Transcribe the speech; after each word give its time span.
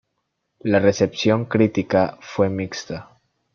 La 0.63 0.79
recepción 0.79 1.45
crítica 1.45 2.17
fue 2.21 2.49
mixta. 2.49 3.19